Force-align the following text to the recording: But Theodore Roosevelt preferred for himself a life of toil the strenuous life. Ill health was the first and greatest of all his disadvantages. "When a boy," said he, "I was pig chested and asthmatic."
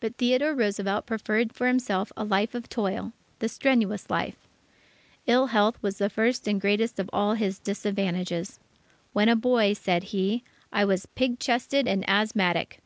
But 0.00 0.16
Theodore 0.16 0.52
Roosevelt 0.52 1.06
preferred 1.06 1.52
for 1.52 1.68
himself 1.68 2.10
a 2.16 2.24
life 2.24 2.56
of 2.56 2.68
toil 2.68 3.12
the 3.38 3.48
strenuous 3.48 4.10
life. 4.10 4.36
Ill 5.28 5.46
health 5.54 5.80
was 5.80 5.98
the 5.98 6.10
first 6.10 6.48
and 6.48 6.60
greatest 6.60 6.98
of 6.98 7.08
all 7.12 7.34
his 7.34 7.60
disadvantages. 7.60 8.58
"When 9.12 9.28
a 9.28 9.36
boy," 9.36 9.74
said 9.74 10.02
he, 10.10 10.42
"I 10.72 10.84
was 10.84 11.06
pig 11.06 11.38
chested 11.38 11.86
and 11.86 12.04
asthmatic." 12.10 12.80